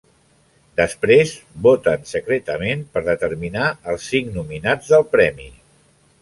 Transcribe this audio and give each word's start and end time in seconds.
Després, 0.79 1.33
voten 1.67 2.07
secretament 2.11 2.81
per 2.95 3.03
determinar 3.11 3.67
els 3.95 4.09
cinc 4.15 4.33
nominats 4.39 4.91
del 4.95 5.07
premi. 5.15 5.49